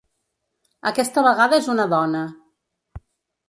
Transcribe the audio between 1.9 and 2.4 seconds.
dona.